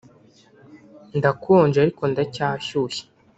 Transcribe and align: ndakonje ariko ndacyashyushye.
ndakonje 1.17 1.77
ariko 1.81 2.01
ndacyashyushye. 2.11 3.03